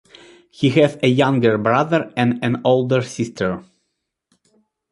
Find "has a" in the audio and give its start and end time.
0.81-1.07